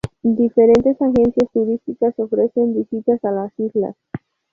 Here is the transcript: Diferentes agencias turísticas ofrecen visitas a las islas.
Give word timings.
Diferentes 0.23 0.99
agencias 0.99 1.51
turísticas 1.53 2.17
ofrecen 2.17 2.73
visitas 2.73 3.23
a 3.23 3.29
las 3.29 3.51
islas. 3.59 3.95